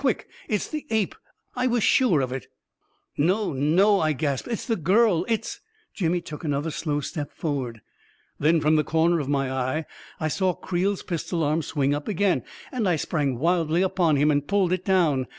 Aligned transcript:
"Quick 0.01 0.25
1 0.47 0.55
It's 0.55 0.67
the 0.67 0.87
ape! 0.89 1.13
I 1.55 1.67
was 1.67 1.83
sure 1.83 2.21
of 2.21 2.31
it!"" 2.33 2.47
No, 3.17 3.53
no 3.53 3.97
1" 3.97 3.97
1 4.13 4.17
gasped." 4.17 4.47
It's 4.47 4.65
the 4.65 4.75
girl— 4.75 5.25
it's..." 5.29 5.59
Jimmy 5.93 6.21
took 6.21 6.43
another 6.43 6.71
slow 6.71 7.01
step 7.01 7.31
forward. 7.31 7.81
Then, 8.39 8.61
from 8.61 8.77
the 8.77 8.83
corner 8.83 9.19
of 9.19 9.29
my 9.29 9.51
eye, 9.51 9.85
I 10.19 10.27
saw 10.27 10.55
Creel's 10.55 11.03
pistol 11.03 11.43
arm 11.43 11.61
swing 11.61 11.93
up 11.93 12.07
again; 12.07 12.41
and 12.71 12.89
I 12.89 12.95
sprang 12.95 13.37
wildly 13.37 13.83
upon 13.83 14.15
him 14.15 14.31
and 14.31 14.47
pulled 14.47 14.73
it 14.73 14.83
down. 14.83 15.27